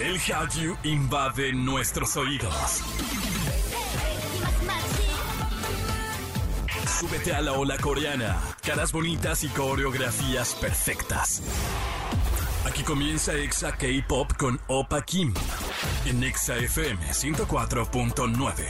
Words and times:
El 0.00 0.18
Hallyu 0.18 0.78
invade 0.82 1.52
nuestros 1.52 2.16
oídos. 2.16 2.82
Súbete 6.98 7.34
a 7.34 7.42
la 7.42 7.52
ola 7.52 7.76
coreana. 7.76 8.40
Caras 8.64 8.92
bonitas 8.92 9.44
y 9.44 9.48
coreografías 9.48 10.54
perfectas. 10.54 11.42
Aquí 12.64 12.82
comienza 12.82 13.34
Exa 13.34 13.76
K-Pop 13.76 14.32
con 14.38 14.58
Opa 14.68 15.02
Kim. 15.02 15.34
En 16.06 16.24
Exa 16.24 16.56
FM 16.56 17.06
104.9. 17.06 18.64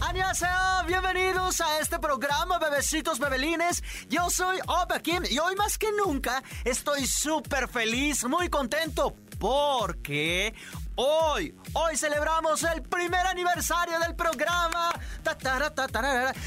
¡Annyeonghaseyo! 0.00 0.86
Bienvenidos 0.86 1.60
a 1.60 1.80
este 1.80 1.98
programa, 1.98 2.60
bebecitos, 2.60 3.18
bebelines. 3.18 3.82
Yo 4.08 4.30
soy 4.30 4.58
Opa 4.68 5.00
Kim 5.00 5.24
y 5.28 5.40
hoy 5.40 5.56
más 5.56 5.76
que 5.76 5.88
nunca 5.90 6.40
estoy 6.64 7.04
súper 7.04 7.66
feliz, 7.66 8.24
muy 8.24 8.48
contento. 8.48 9.16
Porque 9.38 10.54
Hoy, 11.00 11.54
hoy 11.74 11.96
celebramos 11.96 12.64
el 12.64 12.82
primer 12.82 13.24
aniversario 13.24 14.00
del 14.00 14.16
programa. 14.16 14.90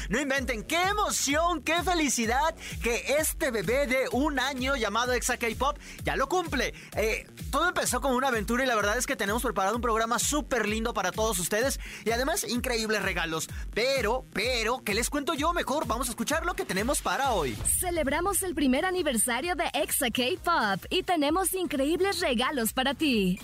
No 0.08 0.20
inventen, 0.20 0.64
qué 0.64 0.82
emoción, 0.82 1.62
qué 1.62 1.82
felicidad 1.82 2.54
que 2.82 3.16
este 3.18 3.50
bebé 3.50 3.86
de 3.86 4.08
un 4.12 4.38
año 4.38 4.76
llamado 4.76 5.12
Exa 5.12 5.36
K-Pop 5.36 5.78
ya 6.02 6.16
lo 6.16 6.28
cumple. 6.28 6.74
Eh, 6.96 7.26
todo 7.50 7.68
empezó 7.68 8.00
como 8.00 8.16
una 8.16 8.28
aventura 8.28 8.64
y 8.64 8.66
la 8.66 8.74
verdad 8.74 8.98
es 8.98 9.06
que 9.06 9.16
tenemos 9.16 9.42
preparado 9.42 9.76
un 9.76 9.82
programa 9.82 10.18
súper 10.18 10.68
lindo 10.68 10.94
para 10.94 11.12
todos 11.12 11.38
ustedes 11.38 11.78
y 12.04 12.10
además 12.10 12.44
increíbles 12.44 13.02
regalos. 13.02 13.48
Pero, 13.74 14.24
pero, 14.32 14.82
¿qué 14.84 14.94
les 14.94 15.10
cuento 15.10 15.34
yo? 15.34 15.52
Mejor 15.52 15.86
vamos 15.86 16.08
a 16.08 16.10
escuchar 16.10 16.44
lo 16.44 16.54
que 16.54 16.64
tenemos 16.64 17.02
para 17.02 17.32
hoy. 17.32 17.56
Celebramos 17.78 18.42
el 18.42 18.54
primer 18.54 18.84
aniversario 18.84 19.54
de 19.54 19.64
Exa 19.74 20.10
K-Pop 20.10 20.84
y 20.90 21.02
tenemos 21.02 21.54
increíbles 21.54 22.20
regalos 22.20 22.72
para 22.72 22.94
ti. 22.94 23.38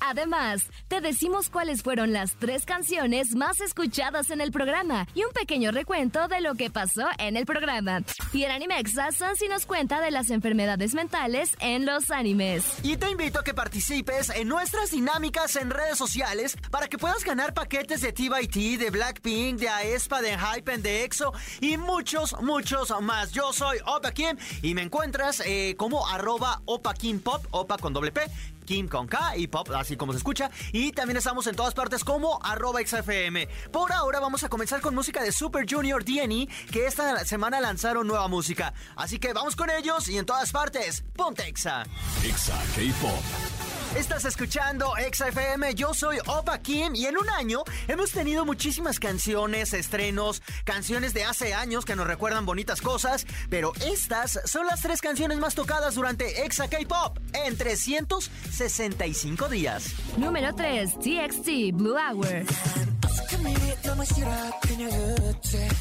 Además, 0.00 0.66
te 0.88 1.00
decimos 1.00 1.50
cuáles 1.50 1.82
fueron 1.82 2.12
las 2.12 2.36
tres 2.36 2.64
canciones 2.64 3.34
más 3.34 3.60
escuchadas 3.60 4.30
en 4.30 4.40
el 4.40 4.52
programa 4.52 4.75
y 5.14 5.24
un 5.24 5.32
pequeño 5.32 5.70
recuento 5.70 6.28
de 6.28 6.42
lo 6.42 6.54
que 6.54 6.68
pasó 6.68 7.06
en 7.18 7.38
el 7.38 7.46
programa. 7.46 8.02
Y 8.34 8.44
en 8.44 8.50
Animexa, 8.50 9.10
Sansi 9.10 9.48
nos 9.48 9.64
cuenta 9.64 10.02
de 10.02 10.10
las 10.10 10.28
enfermedades 10.28 10.92
mentales 10.92 11.56
en 11.60 11.86
los 11.86 12.10
animes. 12.10 12.64
Y 12.82 12.98
te 12.98 13.10
invito 13.10 13.38
a 13.38 13.44
que 13.44 13.54
participes 13.54 14.28
en 14.28 14.48
nuestras 14.48 14.90
dinámicas 14.90 15.56
en 15.56 15.70
redes 15.70 15.96
sociales 15.96 16.58
para 16.70 16.88
que 16.88 16.98
puedas 16.98 17.24
ganar 17.24 17.54
paquetes 17.54 18.02
de 18.02 18.12
T 18.12 18.28
de 18.76 18.90
Blackpink, 18.90 19.58
de 19.58 19.70
Aespa, 19.70 20.20
de 20.20 20.36
Hypen, 20.36 20.82
de 20.82 21.04
EXO 21.04 21.32
y 21.60 21.78
muchos, 21.78 22.38
muchos 22.42 22.92
más. 23.00 23.32
Yo 23.32 23.54
soy 23.54 23.78
Opa 23.86 24.12
Kim 24.12 24.36
y 24.60 24.74
me 24.74 24.82
encuentras 24.82 25.42
eh, 25.46 25.74
como 25.78 26.06
arroba 26.06 26.60
Opa 26.66 26.92
Kim 26.92 27.20
Pop, 27.20 27.46
Opa 27.50 27.78
con 27.78 27.94
doble 27.94 28.12
P 28.12 28.20
Kim 28.66 28.88
con 28.88 29.06
K 29.06 29.36
y 29.36 29.46
Pop, 29.46 29.70
así 29.74 29.96
como 29.96 30.12
se 30.12 30.18
escucha. 30.18 30.50
Y 30.72 30.92
también 30.92 31.16
estamos 31.16 31.46
en 31.46 31.56
todas 31.56 31.72
partes 31.72 32.04
como 32.04 32.38
arroba 32.42 32.80
XFM. 32.84 33.48
Por 33.72 33.92
ahora 33.92 34.20
vamos 34.20 34.44
a 34.44 34.48
comenzar 34.48 34.80
con 34.80 34.94
música 34.94 35.22
de 35.22 35.32
Super 35.32 35.64
Junior 35.68 36.04
DNE, 36.04 36.48
que 36.70 36.86
esta 36.86 37.24
semana 37.24 37.60
lanzaron 37.60 38.06
nueva 38.06 38.28
música. 38.28 38.74
Así 38.96 39.18
que 39.18 39.32
vamos 39.32 39.56
con 39.56 39.70
ellos 39.70 40.08
y 40.08 40.18
en 40.18 40.26
todas 40.26 40.52
partes, 40.52 41.04
ponte 41.14 41.46
Exa. 41.48 41.84
Exa 42.22 42.58
K-Pop. 42.74 43.55
Estás 43.96 44.26
escuchando 44.26 44.92
XFM, 45.10 45.74
yo 45.74 45.94
soy 45.94 46.18
Opa 46.26 46.58
Kim 46.58 46.94
y 46.94 47.06
en 47.06 47.16
un 47.16 47.30
año 47.30 47.62
hemos 47.88 48.12
tenido 48.12 48.44
muchísimas 48.44 49.00
canciones, 49.00 49.72
estrenos, 49.72 50.42
canciones 50.64 51.14
de 51.14 51.24
hace 51.24 51.54
años 51.54 51.86
que 51.86 51.96
nos 51.96 52.06
recuerdan 52.06 52.44
bonitas 52.44 52.82
cosas, 52.82 53.26
pero 53.48 53.72
estas 53.90 54.38
son 54.44 54.66
las 54.66 54.82
tres 54.82 55.00
canciones 55.00 55.38
más 55.38 55.54
tocadas 55.54 55.94
durante 55.94 56.44
Exa 56.44 56.68
K-Pop 56.68 57.18
en 57.32 57.56
365 57.56 59.48
días. 59.48 59.94
Número 60.18 60.54
3, 60.54 60.98
TXT 60.98 61.72
Blue 61.72 61.96
Hour. 61.96 62.44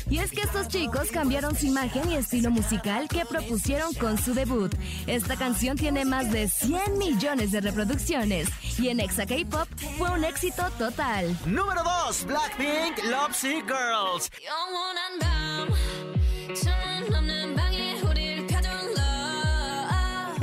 Y 0.10 0.20
es 0.20 0.32
que 0.32 0.42
estos 0.42 0.68
chicos 0.68 1.10
cambiaron 1.12 1.56
su 1.56 1.66
imagen 1.66 2.10
y 2.12 2.16
estilo 2.16 2.52
musical 2.52 3.08
que 3.08 3.26
propusieron 3.26 3.94
con 3.96 4.18
su 4.18 4.34
debut. 4.34 4.74
Esta 5.08 5.36
canción 5.36 5.78
tiene 5.78 6.06
más 6.06 6.32
de 6.32 6.48
100 6.48 6.98
millones 6.98 7.52
de 7.52 7.62
reproducciones 7.62 8.48
y 8.80 8.90
en 8.90 9.00
Exa 9.00 9.26
K-Pop 9.26 9.68
fue 9.98 10.10
un 10.12 10.24
éxito 10.24 10.70
total. 10.78 11.36
Número 11.46 11.82
2, 12.08 12.26
Blackpink 12.26 13.04
Love 13.06 13.36
Sick 13.36 13.66
Girls. 13.66 14.30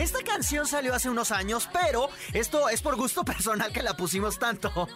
Esta 0.02 0.18
canción 0.24 0.66
salió 0.66 0.94
hace 0.94 1.08
unos 1.08 1.30
años, 1.30 1.68
pero 1.72 2.10
esto 2.32 2.68
es 2.68 2.82
por 2.82 2.96
gusto 2.96 3.24
personal 3.24 3.72
que 3.72 3.84
la 3.84 3.96
pusimos 3.96 4.36
tanto. 4.36 4.88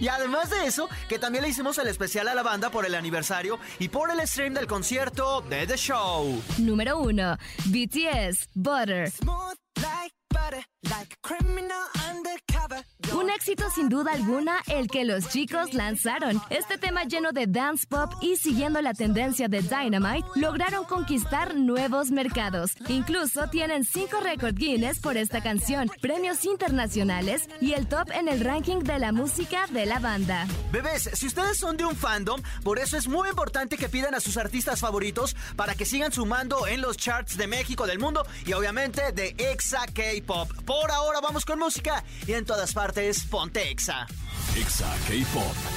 y 0.00 0.08
además 0.08 0.50
de 0.50 0.66
eso, 0.66 0.88
que 1.08 1.20
también 1.20 1.44
le 1.44 1.50
hicimos 1.50 1.78
el 1.78 1.86
especial 1.86 2.26
a 2.26 2.34
la 2.34 2.42
banda 2.42 2.68
por 2.68 2.84
el 2.84 2.96
aniversario 2.96 3.60
y 3.78 3.88
por 3.88 4.10
el 4.10 4.26
stream 4.26 4.54
del 4.54 4.66
concierto 4.66 5.42
de 5.42 5.68
The 5.68 5.76
Show. 5.76 6.42
Número 6.58 6.98
1. 6.98 7.38
BTS 7.66 8.48
Butter. 8.54 9.12
Un 9.28 9.62
éxito 13.42 13.68
sin 13.74 13.88
duda 13.88 14.12
alguna 14.12 14.62
el 14.68 14.86
que 14.86 15.04
los 15.04 15.28
chicos 15.28 15.74
lanzaron. 15.74 16.40
Este 16.48 16.78
tema 16.78 17.02
lleno 17.02 17.32
de 17.32 17.48
dance 17.48 17.84
pop 17.88 18.12
y 18.20 18.36
siguiendo 18.36 18.80
la 18.80 18.94
tendencia 18.94 19.48
de 19.48 19.62
Dynamite, 19.62 20.28
lograron 20.36 20.84
conquistar 20.84 21.56
nuevos 21.56 22.12
mercados. 22.12 22.74
Incluso 22.86 23.48
tienen 23.48 23.84
cinco 23.84 24.20
récord 24.20 24.54
Guinness 24.54 25.00
por 25.00 25.16
esta 25.16 25.42
canción, 25.42 25.90
premios 26.00 26.44
internacionales 26.44 27.48
y 27.60 27.72
el 27.72 27.88
top 27.88 28.12
en 28.12 28.28
el 28.28 28.38
ranking 28.44 28.78
de 28.78 29.00
la 29.00 29.10
música 29.10 29.66
de 29.70 29.86
la 29.86 29.98
banda. 29.98 30.46
Bebés, 30.70 31.10
si 31.12 31.26
ustedes 31.26 31.58
son 31.58 31.76
de 31.76 31.84
un 31.84 31.96
fandom, 31.96 32.40
por 32.62 32.78
eso 32.78 32.96
es 32.96 33.08
muy 33.08 33.28
importante 33.28 33.76
que 33.76 33.88
pidan 33.88 34.14
a 34.14 34.20
sus 34.20 34.36
artistas 34.36 34.78
favoritos 34.78 35.34
para 35.56 35.74
que 35.74 35.84
sigan 35.84 36.12
sumando 36.12 36.68
en 36.68 36.80
los 36.80 36.96
charts 36.96 37.36
de 37.36 37.48
México, 37.48 37.88
del 37.88 37.98
mundo 37.98 38.24
y 38.46 38.52
obviamente 38.52 39.10
de 39.10 39.34
Exa 39.36 39.84
K-Pop. 39.92 40.48
Por 40.64 40.92
ahora 40.92 41.18
vamos 41.20 41.44
con 41.44 41.58
música 41.58 42.04
y 42.28 42.34
en 42.34 42.44
todas 42.44 42.72
partes 42.72 43.31
ponte 43.32 43.60
Exa. 43.60 44.06
Exa 44.54 44.90
K-Pop. 45.06 45.71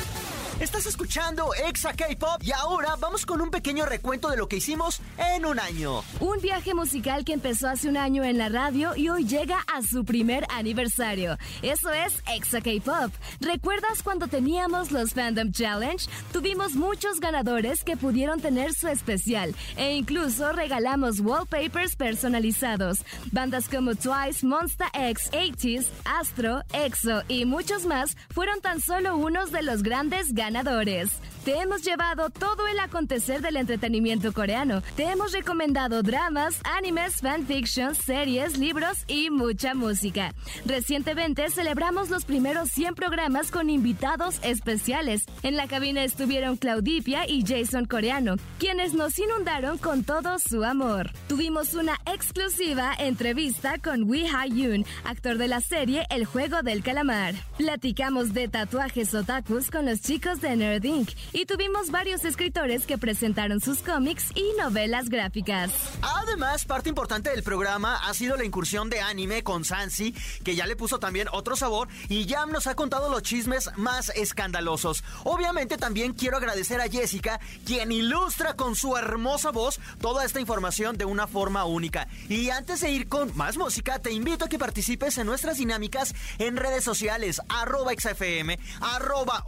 Estás 0.60 0.86
escuchando 0.86 1.54
Exa 1.68 1.92
K-Pop 1.92 2.42
y 2.42 2.54
ahora 2.54 2.96
vamos 2.98 3.26
con 3.26 3.42
un 3.42 3.52
pequeño 3.52 3.86
recuento 3.86 4.30
de 4.30 4.38
lo 4.38 4.48
que 4.48 4.56
hicimos 4.56 5.02
en 5.18 5.46
un 5.46 5.60
año. 5.60 6.02
Un 6.22 6.40
viaje 6.40 6.74
musical 6.74 7.26
que 7.26 7.34
empezó 7.34 7.68
hace 7.68 7.90
un 7.90 7.98
año 7.98 8.24
en 8.24 8.38
la 8.38 8.48
radio 8.48 8.96
y 8.96 9.10
hoy 9.10 9.26
llega 9.26 9.58
a 9.74 9.82
su 9.82 10.06
primer 10.06 10.48
aniversario. 10.50 11.38
Eso 11.62 11.92
es 11.92 12.24
Exa 12.34 12.62
K-Pop. 12.62 13.12
¿Recuerdas 13.42 14.02
cuando 14.02 14.30
teníamos 14.30 14.94
los 14.94 15.14
Fandom 15.14 15.52
Challenge? 15.52 16.08
Tuvimos 16.32 16.76
muchos 16.76 17.20
ganadores 17.20 17.84
que 17.84 17.98
pudieron 17.98 18.40
tener 18.40 18.74
su 18.74 18.88
especial 18.88 19.54
e 19.76 19.96
incluso 19.96 20.54
regalamos 20.54 21.20
wallpapers 21.20 21.98
personalizados. 21.98 23.04
Bandas 23.34 23.68
como 23.68 23.96
Twice, 23.96 24.46
Monsta 24.46 24.90
X, 24.94 25.30
80s, 25.34 25.88
Astro, 26.06 26.64
EXO 26.72 27.24
y 27.28 27.44
muchos 27.44 27.86
más 27.86 28.16
fueron 28.30 28.62
tan 28.62 28.80
solo 28.80 29.18
unos 29.18 29.52
de 29.52 29.62
los 29.62 29.84
grandes 29.84 30.30
ganadores 30.30 30.45
ganadores. 30.46 31.10
Te 31.46 31.60
hemos 31.60 31.84
llevado 31.84 32.32
todo 32.32 32.66
el 32.66 32.80
acontecer 32.80 33.40
del 33.40 33.58
entretenimiento 33.58 34.34
coreano. 34.34 34.82
Te 34.96 35.04
hemos 35.04 35.32
recomendado 35.32 36.02
dramas, 36.02 36.60
animes, 36.64 37.22
fanfictions, 37.22 38.00
series, 38.00 38.58
libros 38.58 39.04
y 39.08 39.30
mucha 39.30 39.76
música. 39.76 40.34
Recientemente 40.66 41.52
celebramos 41.52 42.10
los 42.10 42.26
primeros 42.26 42.72
100 42.72 42.96
programas 42.96 43.52
con 43.52 43.70
invitados 43.70 44.40
especiales. 44.42 45.26
En 45.44 45.56
la 45.56 45.68
cabina 45.68 46.04
estuvieron 46.04 46.58
Claudipia 46.58 47.30
y 47.30 47.46
Jason 47.46 47.86
Coreano, 47.86 48.38
quienes 48.58 48.96
nos 48.96 49.20
inundaron 49.20 49.78
con 49.78 50.04
todo 50.04 50.40
su 50.40 50.64
amor. 50.64 51.12
Tuvimos 51.28 51.76
una 51.76 52.00
exclusiva 52.12 52.96
entrevista 52.98 53.78
con 53.78 54.10
Wee 54.10 54.26
Ha-yoon, 54.26 54.84
actor 55.04 55.38
de 55.38 55.48
la 55.48 55.62
serie 55.62 56.08
El 56.10 56.26
Juego 56.26 56.64
del 56.64 56.82
Calamar. 56.82 57.36
Platicamos 57.60 58.34
de 58.34 58.48
tatuajes 58.48 59.14
otakus 59.14 59.70
con 59.70 59.86
los 59.86 60.02
chicos 60.02 60.42
de 60.42 60.56
Nerd 60.56 60.84
Inc 60.86 61.12
y 61.36 61.46
tuvimos 61.46 61.92
varios 61.92 62.24
escritores 62.24 62.86
que 62.86 62.98
presentaron 62.98 63.60
sus 63.60 63.80
cómics 63.80 64.32
y 64.36 64.54
novelas 64.58 65.10
gráficas. 65.10 65.70
Además, 66.02 66.64
parte 66.64 66.88
importante 66.88 67.30
del 67.30 67.44
programa 67.44 67.98
ha 68.08 68.14
sido 68.14 68.38
la 68.38 68.46
incursión 68.46 68.90
de 68.90 69.02
anime 69.02 69.44
con 69.44 69.66
Sansi, 69.66 70.16
que 70.46 70.56
ya 70.56 70.66
le 70.66 70.78
puso 70.78 70.98
también 70.98 71.28
otro 71.34 71.58
sabor 71.58 71.90
y 72.08 72.26
ya 72.26 72.46
nos 72.46 72.68
ha 72.68 72.76
contado 72.76 73.10
los 73.10 73.22
chismes 73.22 73.70
más 73.76 74.14
escandalosos. 74.16 75.04
Obviamente 75.26 75.78
también 75.78 76.14
quiero 76.14 76.38
agradecer 76.38 76.80
a 76.80 76.88
Jessica, 76.88 77.42
quien 77.66 77.92
ilustra 77.92 78.54
con 78.54 78.78
su 78.78 78.96
hermosa 78.96 79.52
voz 79.52 79.82
toda 80.00 80.24
esta 80.24 80.40
información 80.40 80.98
de 80.98 81.04
una 81.04 81.28
forma 81.28 81.66
única. 81.66 82.08
Y 82.30 82.50
antes 82.50 82.80
de 82.80 82.92
ir 82.92 83.10
con 83.10 83.36
más 83.36 83.58
música, 83.58 84.00
te 84.00 84.14
invito 84.14 84.46
a 84.46 84.50
que 84.50 84.58
participes 84.58 85.18
en 85.18 85.28
nuestras 85.28 85.58
dinámicas 85.58 86.16
en 86.38 86.56
redes 86.56 86.86
sociales, 86.86 87.42
arroba 87.50 87.92
XFM, 87.92 88.58
arroba 88.80 89.44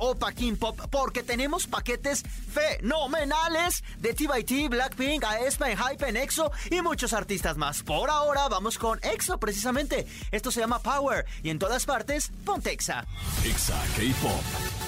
Pop, 0.60 0.82
porque 0.92 1.24
tenemos 1.24 1.66
paquetes 1.78 2.24
fenomenales 2.24 3.84
de 4.00 4.14
TYT, 4.14 4.70
Blackpink, 4.70 5.24
aespa, 5.24 5.68
Hype, 5.68 6.10
EXO 6.24 6.52
y 6.72 6.82
muchos 6.82 7.14
artistas 7.14 7.56
más. 7.56 7.84
Por 7.84 8.10
ahora 8.10 8.48
vamos 8.48 8.80
con 8.80 9.00
EXO 9.04 9.38
precisamente. 9.38 10.08
Esto 10.32 10.50
se 10.50 10.60
llama 10.60 10.80
Power 10.80 11.26
y 11.44 11.52
en 11.52 11.60
todas 11.60 11.86
partes, 11.86 12.32
Pontexa. 12.46 13.06
Exa 13.46 13.80
K-Pop. 13.96 14.87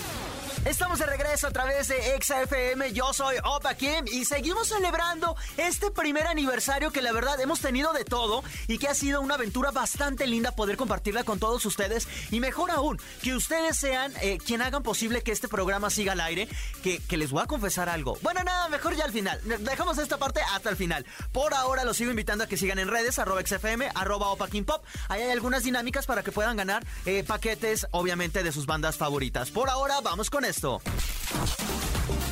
Estamos 0.66 1.00
de 1.00 1.06
regreso 1.06 1.48
a 1.48 1.52
través 1.52 1.88
de 1.88 2.16
Exa 2.16 2.42
FM. 2.42 2.92
Yo 2.92 3.14
soy 3.14 3.38
Opa 3.46 3.76
Kim 3.76 4.06
y 4.12 4.26
seguimos 4.26 4.68
celebrando 4.68 5.38
este 5.56 5.90
primer 5.90 6.28
aniversario 6.28 6.92
que 6.92 7.02
la 7.02 7.14
verdad 7.14 7.40
hemos 7.40 7.62
tenido 7.62 7.94
de 7.94 8.04
todo 8.04 8.44
y 8.68 8.78
que 8.78 8.90
ha 8.90 8.94
sido 8.94 9.22
una 9.22 9.36
aventura 9.36 9.72
bastante 9.72 10.28
linda 10.28 10.52
poder 10.52 10.76
compartirla 10.76 11.24
con 11.24 11.40
todos 11.40 11.66
ustedes. 11.66 12.10
Y 12.30 12.42
mejor 12.42 12.72
aún, 12.72 13.00
que 13.24 13.36
ustedes 13.36 13.78
sean 13.78 14.14
eh, 14.22 14.38
quien 14.38 14.62
hagan 14.62 14.84
posible 14.84 15.22
que 15.22 15.32
este 15.32 15.48
programa 15.48 15.90
siga 15.90 16.12
al 16.12 16.20
aire. 16.20 16.50
Que, 16.84 17.00
que, 17.00 17.16
les 17.16 17.32
voy 17.32 17.42
a 17.42 17.48
confesar 17.48 17.88
algo. 17.88 18.18
Bueno, 18.22 18.44
nada, 18.44 18.68
mejor 18.68 18.96
ya 18.96 19.06
al 19.06 19.14
final. 19.14 19.40
Dejamos 19.60 19.98
esta 19.98 20.18
parte 20.18 20.42
hasta 20.54 20.70
el 20.70 20.76
final. 20.76 21.06
Por 21.32 21.54
ahora 21.54 21.86
los 21.86 21.96
sigo 21.96 22.12
invitando 22.12 22.44
a 22.44 22.48
que 22.48 22.58
sigan 22.58 22.80
en 22.80 22.90
redes, 22.90 23.18
arroba 23.18 23.42
XFM, 23.46 23.92
arroba 23.96 24.28
Opa 24.28 24.50
Kim 24.50 24.66
Pop. 24.66 24.84
Ahí 25.08 25.22
hay 25.22 25.32
algunas 25.32 25.64
dinámicas 25.64 26.06
para 26.06 26.22
que 26.22 26.34
puedan 26.34 26.58
ganar 26.58 26.86
eh, 27.06 27.24
paquetes, 27.26 27.88
obviamente, 27.92 28.44
de 28.44 28.52
sus 28.52 28.66
bandas 28.66 28.98
favoritas. 28.98 29.52
Por 29.52 29.70
ahora, 29.70 30.02
vamos 30.02 30.30
con 30.30 30.49
esto. 30.50 30.82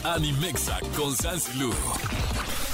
Animexa 0.04 0.80
con 0.96 1.16
Sansilu. 1.16 1.72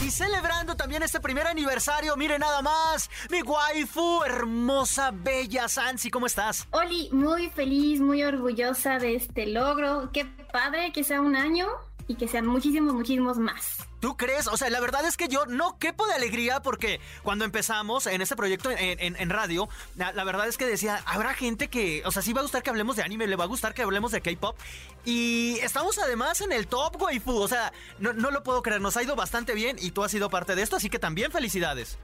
Y 0.01 0.09
celebrando 0.09 0.75
también 0.75 1.03
este 1.03 1.19
primer 1.19 1.47
aniversario, 1.47 2.15
mire 2.17 2.39
nada 2.39 2.61
más, 2.61 3.09
mi 3.29 3.41
waifu, 3.41 4.23
hermosa, 4.23 5.11
bella 5.11 5.67
Sansi, 5.67 6.09
¿cómo 6.09 6.25
estás? 6.25 6.67
Oli, 6.71 7.09
muy 7.11 7.49
feliz, 7.49 8.01
muy 8.01 8.23
orgullosa 8.23 8.99
de 8.99 9.15
este 9.15 9.45
logro. 9.47 10.09
Qué 10.11 10.25
padre 10.25 10.91
que 10.91 11.03
sea 11.03 11.21
un 11.21 11.35
año 11.35 11.67
y 12.07 12.15
que 12.15 12.27
sean 12.27 12.45
muchísimos, 12.45 12.93
muchísimos 12.93 13.37
más. 13.37 13.87
¿Tú 13.99 14.17
crees? 14.17 14.47
O 14.47 14.57
sea, 14.57 14.69
la 14.69 14.79
verdad 14.79 15.05
es 15.05 15.15
que 15.15 15.27
yo 15.27 15.45
no 15.45 15.77
quepo 15.79 16.05
de 16.07 16.13
alegría 16.13 16.61
porque 16.61 16.99
cuando 17.23 17.45
empezamos 17.45 18.05
en 18.07 18.21
este 18.21 18.35
proyecto 18.35 18.69
en, 18.71 19.29
radio, 19.29 19.69
la, 19.95 20.23
verdad 20.23 20.47
es 20.47 20.57
que 20.57 20.65
decía, 20.65 21.01
habrá 21.05 21.33
gente 21.33 21.69
que, 21.69 22.03
o 22.05 22.11
sea, 22.11 22.21
sí 22.21 22.33
va 22.33 22.41
a 22.41 22.43
gustar 22.43 22.63
que 22.63 22.69
hablemos 22.69 22.97
de 22.97 23.03
anime, 23.03 23.27
le 23.27 23.35
va 23.35 23.45
a 23.45 23.47
gustar 23.47 23.73
que 23.73 23.81
hablemos 23.81 24.11
de 24.11 24.21
K-pop. 24.21 24.57
Y 25.05 25.57
estamos 25.61 25.97
además 25.99 26.41
en 26.41 26.51
el 26.51 26.67
top, 26.67 27.01
waifu. 27.01 27.37
O 27.37 27.47
sea, 27.47 27.71
no, 27.99 28.11
no 28.13 28.31
lo 28.31 28.43
puedo 28.43 28.61
creer, 28.61 28.81
nos 28.81 28.97
ha 28.97 29.03
ido 29.03 29.15
bastante 29.15 29.53
bien 29.53 29.77
y 29.79 29.91
tú 29.91 30.03
has 30.03 30.11
sido 30.11 30.29
parte 30.29 30.55
de 30.55 30.63
esto, 30.63 30.75
así 30.75 30.89
que 30.89 30.99
también 30.99 31.31
felicidades. 31.31 31.97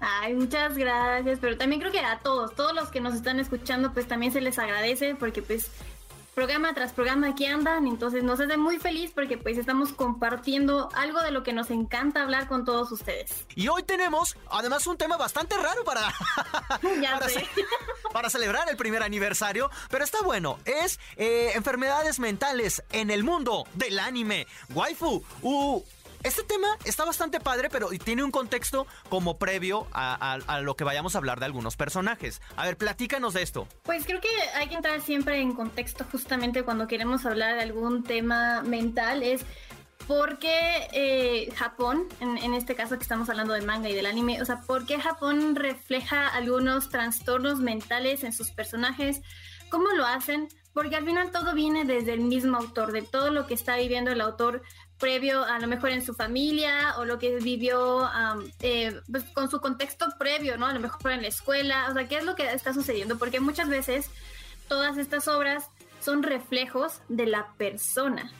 Ay, 0.00 0.34
muchas 0.34 0.76
gracias, 0.76 1.38
pero 1.40 1.56
también 1.56 1.80
creo 1.80 1.92
que 1.92 2.00
a 2.00 2.18
todos, 2.18 2.54
todos 2.54 2.74
los 2.74 2.90
que 2.90 3.00
nos 3.00 3.14
están 3.14 3.40
escuchando, 3.40 3.92
pues 3.92 4.06
también 4.06 4.32
se 4.32 4.40
les 4.40 4.58
agradece 4.58 5.14
porque 5.14 5.40
pues 5.40 5.70
programa 6.34 6.74
tras 6.74 6.92
programa 6.92 7.28
aquí 7.28 7.46
andan, 7.46 7.86
entonces 7.86 8.22
nos 8.22 8.40
hace 8.40 8.56
muy 8.56 8.78
feliz 8.78 9.12
porque 9.14 9.38
pues 9.38 9.56
estamos 9.56 9.92
compartiendo 9.92 10.88
algo 10.94 11.22
de 11.22 11.30
lo 11.30 11.42
que 11.42 11.52
nos 11.52 11.70
encanta 11.70 12.22
hablar 12.22 12.48
con 12.48 12.64
todos 12.64 12.90
ustedes. 12.92 13.46
Y 13.54 13.68
hoy 13.68 13.82
tenemos 13.82 14.36
además 14.50 14.86
un 14.86 14.96
tema 14.96 15.16
bastante 15.16 15.56
raro 15.56 15.84
para, 15.84 16.02
para, 18.12 18.30
celebrar 18.30 18.68
el 18.68 18.76
primer 18.76 19.02
aniversario, 19.02 19.70
pero 19.90 20.04
está 20.04 20.22
bueno, 20.22 20.58
es 20.64 20.98
eh, 21.16 21.52
enfermedades 21.54 22.18
mentales 22.18 22.82
en 22.90 23.10
el 23.10 23.22
mundo 23.22 23.66
del 23.74 23.98
anime. 23.98 24.46
Waifu, 24.74 25.22
uh, 25.42 25.82
este 26.24 26.42
tema 26.42 26.66
está 26.84 27.04
bastante 27.04 27.38
padre, 27.38 27.68
pero 27.70 27.88
tiene 27.90 28.24
un 28.24 28.30
contexto 28.30 28.86
como 29.08 29.38
previo 29.38 29.86
a, 29.92 30.38
lo 30.62 30.74
que 30.74 30.84
vayamos 30.84 31.14
a 31.14 31.18
hablar 31.18 31.38
de 31.38 31.46
algunos 31.46 31.76
personajes. 31.76 32.40
A 32.56 32.64
ver, 32.64 32.76
platícanos 32.76 33.34
de 33.34 33.42
esto. 33.42 33.68
Pues 33.82 34.04
creo 34.06 34.20
que 34.20 34.28
hay 34.56 34.68
que 34.68 34.74
entrar 34.74 35.00
siempre 35.00 35.40
en 35.40 35.52
contexto 35.52 36.04
justamente 36.10 36.62
cuando 36.62 36.88
queremos 36.88 37.26
hablar 37.26 37.56
de 37.56 37.62
algún 37.62 38.04
tema 38.04 38.62
mental. 38.62 39.22
Es 39.22 39.42
porque 40.06 40.88
eh, 40.92 41.52
Japón, 41.56 42.08
en, 42.20 42.38
en, 42.38 42.54
este 42.54 42.74
caso 42.74 42.96
que 42.96 43.02
estamos 43.02 43.28
hablando 43.28 43.52
del 43.52 43.66
manga 43.66 43.88
y 43.88 43.94
del 43.94 44.06
anime, 44.06 44.40
o 44.40 44.44
sea, 44.44 44.62
¿por 44.62 44.86
qué 44.86 44.98
Japón 44.98 45.54
refleja 45.56 46.28
algunos 46.28 46.88
trastornos 46.88 47.60
mentales 47.60 48.24
en 48.24 48.32
sus 48.32 48.50
personajes? 48.50 49.20
¿Cómo 49.70 49.88
lo 49.90 50.06
hacen? 50.06 50.48
Porque 50.72 50.96
al 50.96 51.04
final 51.04 51.30
todo 51.30 51.54
viene 51.54 51.84
desde 51.84 52.12
el 52.12 52.20
mismo 52.20 52.56
autor, 52.56 52.92
de 52.92 53.02
todo 53.02 53.30
lo 53.30 53.46
que 53.46 53.54
está 53.54 53.76
viviendo 53.76 54.10
el 54.10 54.20
autor 54.20 54.62
previo 54.98 55.44
a 55.44 55.58
lo 55.58 55.66
mejor 55.66 55.90
en 55.90 56.04
su 56.04 56.14
familia 56.14 56.94
o 56.98 57.04
lo 57.04 57.18
que 57.18 57.36
vivió 57.36 58.08
eh, 58.60 59.00
pues, 59.10 59.24
con 59.34 59.50
su 59.50 59.60
contexto 59.60 60.06
previo, 60.18 60.56
¿no? 60.56 60.66
A 60.66 60.72
lo 60.72 60.80
mejor 60.80 61.12
en 61.12 61.22
la 61.22 61.28
escuela, 61.28 61.88
o 61.90 61.94
sea, 61.94 62.06
¿qué 62.06 62.18
es 62.18 62.24
lo 62.24 62.34
que 62.34 62.52
está 62.52 62.72
sucediendo? 62.72 63.18
Porque 63.18 63.40
muchas 63.40 63.68
veces 63.68 64.10
todas 64.68 64.96
estas 64.98 65.28
obras 65.28 65.68
son 66.00 66.22
reflejos 66.22 67.00
de 67.08 67.26
la 67.26 67.52
persona. 67.56 68.30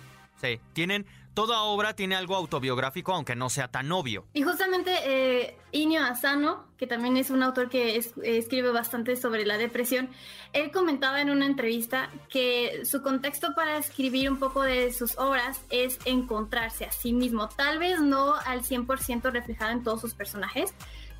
Sí, 0.40 0.60
tienen 0.72 1.06
toda 1.34 1.62
obra 1.62 1.94
tiene 1.94 2.14
algo 2.14 2.36
autobiográfico, 2.36 3.12
aunque 3.12 3.36
no 3.36 3.50
sea 3.50 3.68
tan 3.68 3.90
obvio. 3.92 4.24
Y 4.32 4.42
justamente 4.42 4.92
eh, 5.04 5.56
Inio 5.72 6.02
Asano, 6.04 6.64
que 6.78 6.86
también 6.86 7.16
es 7.16 7.30
un 7.30 7.42
autor 7.42 7.68
que 7.68 7.96
escribe 7.96 8.70
bastante 8.70 9.16
sobre 9.16 9.44
la 9.44 9.58
depresión, 9.58 10.08
él 10.52 10.70
comentaba 10.70 11.20
en 11.20 11.30
una 11.30 11.46
entrevista 11.46 12.10
que 12.30 12.82
su 12.84 13.02
contexto 13.02 13.54
para 13.54 13.76
escribir 13.76 14.30
un 14.30 14.38
poco 14.38 14.62
de 14.62 14.92
sus 14.92 15.18
obras 15.18 15.60
es 15.70 15.98
encontrarse 16.04 16.84
a 16.84 16.92
sí 16.92 17.12
mismo, 17.12 17.48
tal 17.48 17.78
vez 17.78 18.00
no 18.00 18.34
al 18.34 18.62
100% 18.62 19.30
reflejado 19.30 19.72
en 19.72 19.82
todos 19.82 20.00
sus 20.00 20.14
personajes, 20.14 20.72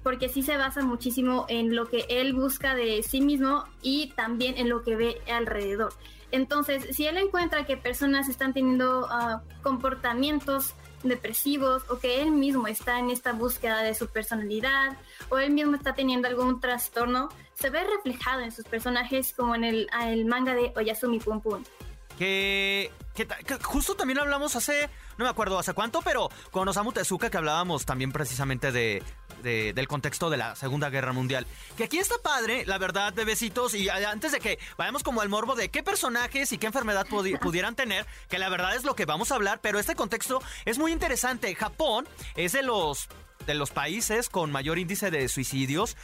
porque 0.05 0.29
sí 0.29 0.43
se 0.43 0.56
basa 0.56 0.83
muchísimo 0.83 1.47
en 1.49 1.75
lo 1.75 1.89
que 1.89 2.06
él 2.09 2.35
busca 2.35 2.77
de 2.77 3.03
sí 3.03 3.21
mismo 3.21 3.65
y 3.83 4.12
también 4.15 4.56
en 4.59 4.69
lo 4.69 4.85
que 4.85 4.95
ve 4.95 5.21
alrededor. 5.27 5.93
Entonces, 6.31 6.95
si 6.95 7.06
él 7.06 7.17
encuentra 7.17 7.65
que 7.65 7.77
personas 7.77 8.29
están 8.29 8.53
teniendo 8.53 9.09
ah, 9.11 9.43
comportamientos 9.62 10.75
depresivos 11.03 11.83
o 11.89 11.99
que 11.99 12.23
él 12.23 12.31
mismo 12.31 12.67
está 12.67 12.99
en 12.99 13.11
esta 13.11 13.33
búsqueda 13.33 13.83
de 13.83 13.95
su 13.95 14.09
personalidad 14.09 14.97
o 15.29 15.39
él 15.39 15.53
mismo 15.53 15.75
está 15.75 15.95
teniendo 15.95 16.29
algún 16.29 16.61
trastorno, 16.61 17.29
se 17.55 17.71
ve 17.71 17.85
reflejado 17.85 18.41
en 18.41 18.53
sus 18.53 18.65
personajes 18.65 19.33
como 19.35 19.55
en 19.55 19.65
el, 19.65 19.89
manga 20.27 20.55
de 20.55 20.73
Oyasumi 20.77 21.19
Pum 21.19 21.41
Pum. 21.41 21.62
Que, 22.19 22.91
justo 23.62 23.95
también 23.95 24.19
hablamos 24.19 24.55
hace, 24.57 24.89
no 25.16 25.25
me 25.25 25.31
acuerdo 25.31 25.58
hace 25.58 25.72
cuánto, 25.72 26.02
pero 26.02 26.31
con 26.50 26.69
Osamu 26.69 26.93
Tezuka 26.93 27.31
que 27.31 27.37
hablábamos 27.37 27.84
también 27.84 28.12
precisamente 28.12 28.72
de, 28.72 29.02
del 29.43 29.88
contexto 29.88 30.31
de 30.31 30.37
la 30.37 30.56
Segunda 30.56 30.90
Guerra 30.90 31.12
Mundial. 31.12 31.46
Que 31.76 31.84
aquí 31.84 31.99
está 31.99 32.16
padre, 32.19 32.64
la 32.66 32.78
verdad, 32.78 33.12
de 33.12 33.25
besitos. 33.25 33.75
Y 33.75 33.88
antes 33.88 34.32
de 34.32 34.40
que 34.40 34.58
vayamos 34.76 35.02
como 35.02 35.20
al 35.20 35.28
morbo 35.28 35.55
de 35.55 35.69
qué 35.69 35.82
personajes 35.82 36.52
y 36.52 36.58
qué 36.58 36.66
enfermedad 36.66 37.06
pudieran 37.40 37.76
tener, 37.76 38.06
que 38.28 38.38
la 38.38 38.49
verdad 38.49 38.75
es 38.75 38.84
lo 38.84 38.94
que 38.94 39.05
vamos 39.05 39.31
a 39.32 39.37
hablar, 39.37 39.61
pero 39.62 39.78
este 39.78 39.94
contexto 39.94 40.43
es 40.64 40.78
muy 40.78 40.93
interesante. 40.93 41.55
Japón 41.55 42.06
es 42.37 42.52
de 42.52 42.62
los, 42.62 43.08
de 43.46 43.55
los 43.55 43.70
países 43.70 44.28
con 44.28 44.50
mayor 44.50 44.78
índice 44.78 45.11
de 45.11 45.28
suicidios. 45.28 45.96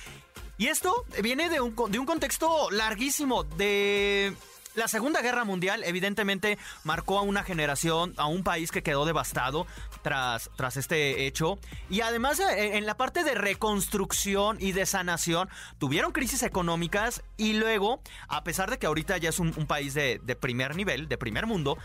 Y 0.59 0.67
esto 0.67 1.05
viene 1.23 1.49
de 1.49 1.61
un, 1.61 1.75
de 1.91 1.99
un 1.99 2.05
contexto 2.05 2.71
larguísimo, 2.71 3.45
de 3.45 4.35
la 4.81 4.89
Segunda 4.89 5.21
Guerra 5.21 5.45
Mundial 5.45 5.85
evidentemente 5.85 6.57
marcó 6.85 7.19
a 7.19 7.23
una 7.23 7.43
generación, 7.43 8.15
a 8.17 8.25
un 8.25 8.43
país 8.43 8.71
que 8.73 8.83
quedó 8.83 9.05
devastado 9.05 9.67
tras, 10.03 10.51
tras 10.57 10.79
este 10.79 11.27
hecho. 11.27 11.59
Y 11.91 12.01
además 12.01 12.41
eh, 12.41 12.79
en 12.79 12.87
la 12.87 12.97
parte 12.97 13.23
de 13.23 13.35
reconstrucción 13.35 14.57
y 14.59 14.73
de 14.73 14.87
sanación 14.87 15.51
tuvieron 15.79 16.13
crisis 16.13 16.43
económicas 16.43 17.23
y 17.37 17.53
luego, 17.53 18.01
a 18.29 18.43
pesar 18.43 18.71
de 18.71 18.79
que 18.79 18.87
ahorita 18.87 19.19
ya 19.19 19.29
es 19.29 19.39
un, 19.39 19.53
país 19.67 19.93
de, 19.93 20.19
primer 20.41 20.75
nivel, 20.75 21.09
de 21.09 21.19
primer 21.19 21.45
mundo, 21.45 21.77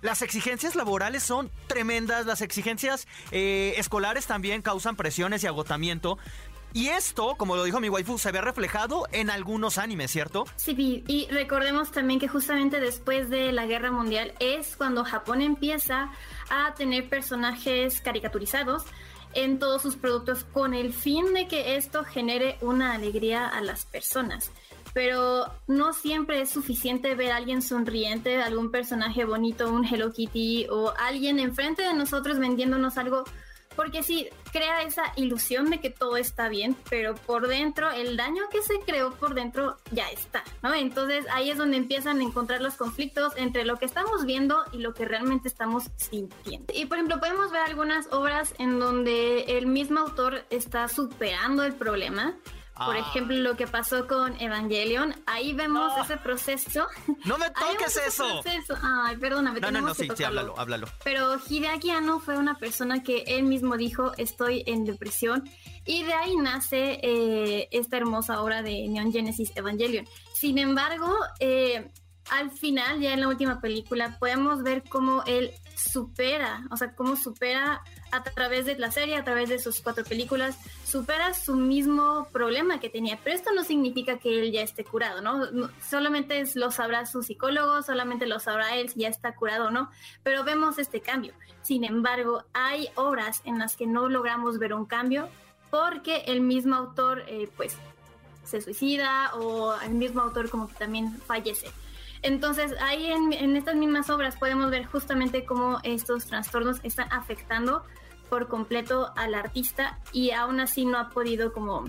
las 0.00 0.22
exigencias 0.22 0.76
laborales 0.76 1.24
son 1.24 1.50
tremendas, 1.66 2.24
las 2.24 2.40
exigencias 2.40 3.08
eh, 3.32 3.74
escolares 3.78 4.26
también 4.26 4.62
causan 4.62 4.94
presiones 4.94 5.42
y 5.42 5.48
agotamiento. 5.48 6.18
Y 6.74 6.88
esto, 6.88 7.36
como 7.36 7.54
lo 7.54 7.62
dijo 7.62 7.78
mi 7.78 7.88
waifu, 7.88 8.18
se 8.18 8.32
ve 8.32 8.40
reflejado 8.40 9.06
en 9.12 9.30
algunos 9.30 9.78
animes, 9.78 10.10
¿cierto? 10.10 10.44
Sí, 10.56 11.04
y 11.06 11.28
recordemos 11.30 11.92
también 11.92 12.18
que 12.18 12.26
justamente 12.26 12.80
después 12.80 13.30
de 13.30 13.52
la 13.52 13.64
Guerra 13.64 13.92
Mundial 13.92 14.34
es 14.40 14.74
cuando 14.76 15.04
Japón 15.04 15.40
empieza 15.40 16.10
a 16.50 16.74
tener 16.74 17.08
personajes 17.08 18.00
caricaturizados 18.00 18.82
en 19.34 19.60
todos 19.60 19.82
sus 19.82 19.94
productos 19.94 20.42
con 20.42 20.74
el 20.74 20.92
fin 20.92 21.32
de 21.32 21.46
que 21.46 21.76
esto 21.76 22.02
genere 22.02 22.58
una 22.60 22.94
alegría 22.94 23.46
a 23.46 23.60
las 23.60 23.84
personas. 23.84 24.50
Pero 24.92 25.46
no 25.68 25.92
siempre 25.92 26.40
es 26.40 26.50
suficiente 26.50 27.14
ver 27.14 27.30
a 27.30 27.36
alguien 27.36 27.62
sonriente, 27.62 28.42
algún 28.42 28.72
personaje 28.72 29.24
bonito, 29.24 29.70
un 29.70 29.84
Hello 29.84 30.12
Kitty 30.12 30.66
o 30.70 30.92
alguien 30.98 31.38
enfrente 31.38 31.82
de 31.82 31.94
nosotros 31.94 32.40
vendiéndonos 32.40 32.98
algo 32.98 33.22
porque 33.76 34.02
sí, 34.02 34.28
crea 34.52 34.82
esa 34.82 35.12
ilusión 35.16 35.70
de 35.70 35.80
que 35.80 35.90
todo 35.90 36.16
está 36.16 36.48
bien, 36.48 36.76
pero 36.88 37.14
por 37.14 37.48
dentro, 37.48 37.90
el 37.90 38.16
daño 38.16 38.42
que 38.50 38.62
se 38.62 38.80
creó 38.80 39.12
por 39.12 39.34
dentro 39.34 39.76
ya 39.90 40.08
está, 40.10 40.44
¿no? 40.62 40.74
Entonces 40.74 41.26
ahí 41.32 41.50
es 41.50 41.58
donde 41.58 41.76
empiezan 41.76 42.20
a 42.20 42.22
encontrar 42.22 42.60
los 42.60 42.74
conflictos 42.74 43.32
entre 43.36 43.64
lo 43.64 43.76
que 43.76 43.86
estamos 43.86 44.24
viendo 44.24 44.62
y 44.72 44.78
lo 44.78 44.94
que 44.94 45.04
realmente 45.04 45.48
estamos 45.48 45.90
sintiendo. 45.96 46.72
Y 46.74 46.86
por 46.86 46.98
ejemplo, 46.98 47.18
podemos 47.20 47.50
ver 47.50 47.62
algunas 47.62 48.12
obras 48.12 48.54
en 48.58 48.78
donde 48.78 49.58
el 49.58 49.66
mismo 49.66 50.00
autor 50.00 50.44
está 50.50 50.88
superando 50.88 51.64
el 51.64 51.74
problema 51.74 52.36
Por 52.76 52.96
Ah. 52.96 52.98
ejemplo, 52.98 53.36
lo 53.36 53.56
que 53.56 53.66
pasó 53.68 54.08
con 54.08 54.34
Evangelion, 54.40 55.14
ahí 55.26 55.52
vemos 55.52 55.92
No. 55.96 56.02
ese 56.02 56.16
proceso. 56.16 56.86
¡No 57.24 57.38
me 57.38 57.48
toques 57.50 57.96
eso! 57.96 58.40
proceso. 58.42 58.74
Ay, 58.82 59.16
perdóname, 59.16 59.60
No, 59.60 59.70
no, 59.70 59.80
no, 59.80 59.94
sí, 59.94 60.08
sí, 60.16 60.24
háblalo, 60.24 60.58
háblalo. 60.58 60.88
Pero 61.04 61.36
Hideaki 61.48 61.90
Anno 61.90 62.18
fue 62.18 62.36
una 62.36 62.56
persona 62.58 63.02
que 63.02 63.24
él 63.28 63.44
mismo 63.44 63.76
dijo, 63.76 64.12
estoy 64.16 64.64
en 64.66 64.84
depresión, 64.84 65.48
y 65.86 66.02
de 66.02 66.14
ahí 66.14 66.34
nace 66.36 66.98
eh, 67.02 67.68
esta 67.70 67.96
hermosa 67.96 68.42
obra 68.42 68.62
de 68.62 68.88
Neon 68.88 69.12
Genesis 69.12 69.52
Evangelion. 69.54 70.06
Sin 70.34 70.58
embargo, 70.58 71.14
eh, 71.38 71.90
al 72.30 72.50
final, 72.50 73.00
ya 73.00 73.12
en 73.12 73.20
la 73.20 73.28
última 73.28 73.60
película, 73.60 74.18
podemos 74.18 74.62
ver 74.62 74.82
cómo 74.88 75.22
él 75.26 75.52
supera, 75.76 76.64
o 76.70 76.76
sea, 76.76 76.94
cómo 76.94 77.16
supera 77.16 77.82
a 78.14 78.22
través 78.22 78.66
de 78.66 78.78
la 78.78 78.90
serie, 78.90 79.16
a 79.16 79.24
través 79.24 79.48
de 79.48 79.58
sus 79.58 79.80
cuatro 79.80 80.04
películas, 80.04 80.56
supera 80.84 81.34
su 81.34 81.56
mismo 81.56 82.28
problema 82.32 82.78
que 82.78 82.88
tenía. 82.88 83.18
Pero 83.22 83.36
esto 83.36 83.52
no 83.52 83.64
significa 83.64 84.18
que 84.18 84.40
él 84.40 84.52
ya 84.52 84.62
esté 84.62 84.84
curado, 84.84 85.20
¿no? 85.20 85.70
Solamente 85.80 86.42
lo 86.54 86.70
sabrá 86.70 87.06
su 87.06 87.22
psicólogo, 87.22 87.82
solamente 87.82 88.26
lo 88.26 88.38
sabrá 88.38 88.76
él 88.76 88.88
si 88.88 89.00
ya 89.00 89.08
está 89.08 89.34
curado 89.34 89.66
o 89.66 89.70
no. 89.70 89.90
Pero 90.22 90.44
vemos 90.44 90.78
este 90.78 91.00
cambio. 91.00 91.34
Sin 91.62 91.84
embargo, 91.84 92.44
hay 92.52 92.88
obras 92.94 93.42
en 93.44 93.58
las 93.58 93.76
que 93.76 93.86
no 93.86 94.08
logramos 94.08 94.58
ver 94.58 94.74
un 94.74 94.86
cambio 94.86 95.28
porque 95.70 96.24
el 96.26 96.40
mismo 96.40 96.76
autor, 96.76 97.24
eh, 97.26 97.48
pues, 97.56 97.76
se 98.44 98.60
suicida 98.60 99.34
o 99.34 99.74
el 99.80 99.94
mismo 99.94 100.20
autor 100.20 100.48
como 100.50 100.68
que 100.68 100.74
también 100.74 101.18
fallece. 101.26 101.68
Entonces, 102.22 102.72
ahí 102.80 103.12
en 103.12 103.56
estas 103.56 103.74
mismas 103.74 104.08
obras 104.08 104.36
podemos 104.36 104.70
ver 104.70 104.86
justamente 104.86 105.44
cómo 105.44 105.80
estos 105.82 106.26
trastornos 106.26 106.78
están 106.82 107.12
afectando 107.12 107.84
por 108.28 108.48
completo 108.48 109.12
al 109.16 109.34
artista 109.34 109.98
y 110.12 110.30
aún 110.30 110.60
así 110.60 110.84
no 110.84 110.98
ha 110.98 111.10
podido 111.10 111.52
como 111.52 111.84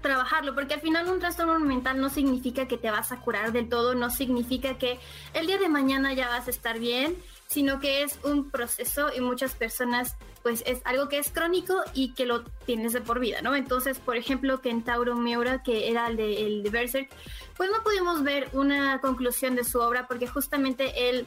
trabajarlo, 0.00 0.54
porque 0.54 0.74
al 0.74 0.80
final 0.80 1.08
un 1.08 1.18
trastorno 1.18 1.58
mental 1.60 1.98
no 1.98 2.10
significa 2.10 2.68
que 2.68 2.76
te 2.76 2.90
vas 2.90 3.10
a 3.10 3.20
curar 3.20 3.52
del 3.52 3.70
todo, 3.70 3.94
no 3.94 4.10
significa 4.10 4.76
que 4.76 4.98
el 5.32 5.46
día 5.46 5.56
de 5.56 5.68
mañana 5.68 6.12
ya 6.12 6.28
vas 6.28 6.46
a 6.46 6.50
estar 6.50 6.78
bien, 6.78 7.16
sino 7.46 7.80
que 7.80 8.02
es 8.02 8.18
un 8.22 8.50
proceso 8.50 9.08
y 9.16 9.20
muchas 9.20 9.54
personas 9.54 10.16
pues 10.42 10.62
es 10.66 10.82
algo 10.84 11.08
que 11.08 11.16
es 11.16 11.30
crónico 11.30 11.82
y 11.94 12.12
que 12.12 12.26
lo 12.26 12.44
tienes 12.66 12.92
de 12.92 13.00
por 13.00 13.18
vida, 13.18 13.40
¿no? 13.40 13.56
Entonces, 13.56 13.98
por 13.98 14.18
ejemplo, 14.18 14.60
Kentaro 14.60 15.16
Miura, 15.16 15.62
que 15.62 15.88
era 15.90 16.06
el 16.06 16.18
de, 16.18 16.46
el 16.46 16.62
de 16.62 16.68
Berserk, 16.68 17.08
pues 17.56 17.70
no 17.70 17.82
pudimos 17.82 18.22
ver 18.22 18.50
una 18.52 19.00
conclusión 19.00 19.56
de 19.56 19.64
su 19.64 19.80
obra 19.80 20.06
porque 20.06 20.26
justamente 20.26 21.08
él 21.08 21.26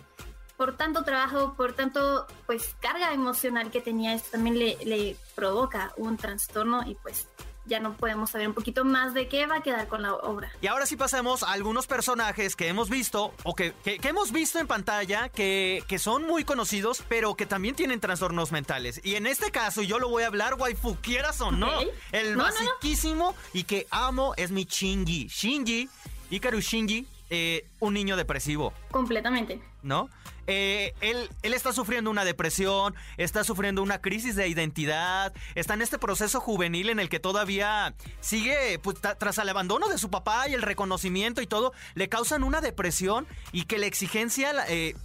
por 0.58 0.76
tanto 0.76 1.04
trabajo, 1.04 1.54
por 1.56 1.74
tanto 1.74 2.26
pues 2.46 2.76
carga 2.82 3.14
emocional 3.14 3.70
que 3.72 3.80
tenía, 3.82 4.14
esto 4.14 4.32
también 4.32 4.58
le, 4.58 4.78
le 4.86 5.16
provoca 5.36 5.94
un 5.98 6.18
trastorno 6.18 6.82
y 6.88 6.96
pues 6.96 7.28
ya 7.66 7.82
no 7.82 7.98
podemos 7.98 8.30
saber 8.32 8.48
un 8.48 8.54
poquito 8.54 8.86
más 8.86 9.14
de 9.14 9.28
qué 9.28 9.46
va 9.46 9.58
a 9.58 9.62
quedar 9.62 9.90
con 9.90 10.02
la 10.02 10.14
obra. 10.14 10.50
Y 10.62 10.68
ahora 10.68 10.86
sí 10.86 10.96
pasemos 10.96 11.44
a 11.44 11.52
algunos 11.52 11.86
personajes 11.86 12.56
que 12.56 12.70
hemos 12.70 12.90
visto 12.90 13.34
o 13.44 13.56
que, 13.56 13.74
que- 13.84 14.00
que 14.00 14.08
hemos 14.08 14.32
visto 14.32 14.58
en 14.60 14.68
pantalla 14.68 15.28
que, 15.28 15.84
que 15.86 16.00
son 16.00 16.26
muy 16.26 16.46
conocidos, 16.46 17.04
pero 17.10 17.36
que 17.36 17.46
también 17.46 17.76
tienen 17.76 18.00
trastornos 18.00 18.54
mentales. 18.54 19.02
Y 19.04 19.16
en 19.16 19.28
este 19.28 19.52
caso, 19.52 19.82
yo 19.82 20.00
lo 20.00 20.08
voy 20.08 20.24
a 20.24 20.28
hablar, 20.28 20.54
waifu, 20.54 20.96
quieras 21.02 21.42
o 21.42 21.52
no, 21.52 21.70
el 22.14 22.38
No, 22.38 22.44
no, 22.44 22.44
no. 22.44 22.44
basiquísimo 22.46 23.36
y 23.52 23.66
que 23.66 23.86
amo 23.92 24.34
es 24.38 24.50
mi 24.50 24.64
Shinji. 24.64 25.28
Shinji, 25.28 25.90
Ikaru 26.30 26.62
Shinji, 26.62 27.06
eh, 27.30 27.68
un 27.82 27.94
niño 27.96 28.16
depresivo. 28.16 28.72
Completamente. 28.92 29.62
¿no? 29.84 30.10
Eh, 30.48 30.94
él, 31.01 31.30
él 31.44 31.54
está 31.54 31.74
sufriendo 31.74 32.10
una 32.10 32.25
depresión, 32.25 32.96
está 33.18 33.44
sufriendo 33.44 33.84
una 33.84 34.01
crisis 34.01 34.36
de 34.36 34.48
identidad, 34.48 35.34
está 35.56 35.74
en 35.74 35.82
este 35.82 36.00
proceso 36.00 36.39
juvenil 36.39 36.89
en 36.89 37.00
el 37.00 37.10
que 37.10 37.20
todavía 37.20 37.94
sigue, 38.22 38.80
pues, 38.80 38.98
tras 39.00 39.38
el 39.38 39.50
abandono 39.50 39.89
de 39.89 39.98
su 39.98 40.10
papá 40.10 40.48
y 40.48 40.54
el 40.54 40.62
reconocimiento 40.62 41.42
y 41.42 41.48
todo, 41.48 41.74
le 41.96 42.10
causan 42.10 42.44
una 42.44 42.62
depresión 42.62 43.27
y 43.51 43.66
que 43.66 43.77
la 43.77 43.86
exigencia... 43.86 44.54
eh, 44.70 44.96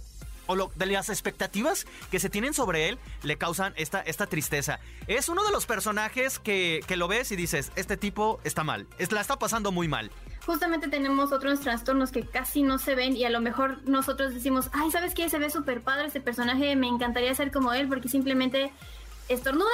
o 0.53 0.55
lo- 0.55 0.71
de 0.75 0.85
las 0.85 1.09
expectativas 1.09 1.85
que 2.11 2.19
se 2.19 2.29
tienen 2.29 2.53
sobre 2.53 2.89
él 2.89 2.99
le 3.23 3.37
causan 3.37 3.73
esta, 3.75 4.01
esta 4.01 4.27
tristeza. 4.27 4.79
Es 5.07 5.29
uno 5.29 5.43
de 5.43 5.51
los 5.51 5.65
personajes 5.65 6.39
que, 6.39 6.81
que 6.87 6.95
lo 6.95 7.07
ves 7.07 7.31
y 7.31 7.35
dices, 7.35 7.71
este 7.75 7.97
tipo 7.97 8.39
está 8.43 8.63
mal, 8.63 8.87
es, 8.97 9.11
la 9.11 9.21
está 9.21 9.37
pasando 9.37 9.71
muy 9.71 9.87
mal. 9.87 10.11
Justamente 10.45 10.87
tenemos 10.89 11.31
otros 11.31 11.61
trastornos 11.61 12.11
que 12.11 12.25
casi 12.25 12.63
no 12.63 12.77
se 12.77 12.95
ven 12.95 13.15
y 13.15 13.23
a 13.25 13.29
lo 13.29 13.39
mejor 13.41 13.81
nosotros 13.87 14.33
decimos, 14.33 14.69
ay, 14.73 14.91
¿sabes 14.91 15.13
qué? 15.13 15.29
Se 15.29 15.39
ve 15.39 15.49
súper 15.49 15.81
padre 15.81 16.07
este 16.07 16.21
personaje, 16.21 16.75
me 16.75 16.87
encantaría 16.87 17.33
ser 17.33 17.51
como 17.51 17.73
él 17.73 17.87
porque 17.87 18.09
simplemente 18.09 18.71
estornuda 19.29 19.69